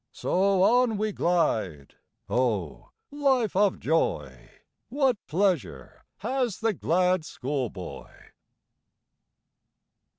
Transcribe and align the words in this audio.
So 0.11 0.63
on 0.63 0.97
we 0.97 1.11
glide 1.11 1.93
O, 2.27 2.89
life 3.11 3.55
of 3.55 3.79
joy; 3.79 4.49
What 4.89 5.15
pleasure 5.27 6.05
has 6.17 6.57
the 6.61 6.73
glad 6.73 7.23
school 7.23 7.69
boy! 7.69 8.09